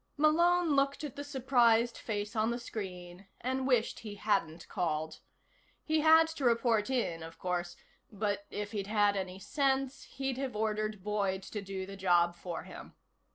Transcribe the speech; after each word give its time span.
Malone 0.17 0.75
looked 0.75 1.03
at 1.03 1.15
the 1.15 1.23
surprised 1.23 1.95
face 1.95 2.35
on 2.35 2.49
the 2.49 2.57
screen 2.57 3.27
and 3.39 3.67
wished 3.67 3.99
he 3.99 4.15
hadn't 4.15 4.67
called. 4.67 5.19
He 5.85 5.99
had 5.99 6.27
to 6.29 6.43
report 6.43 6.89
in, 6.89 7.21
of 7.21 7.37
course 7.37 7.75
but, 8.11 8.47
if 8.49 8.71
he'd 8.71 8.87
had 8.87 9.15
any 9.15 9.37
sense, 9.37 10.05
he'd 10.05 10.39
have 10.39 10.55
ordered 10.55 11.03
Boyd 11.03 11.43
to 11.43 11.61
do 11.61 11.85
the 11.85 11.95
job 11.97 12.33
for 12.35 12.63
him. 12.63 12.93